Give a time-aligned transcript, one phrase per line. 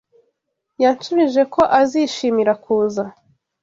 [0.81, 3.03] Yansubije ko azishimira kuza.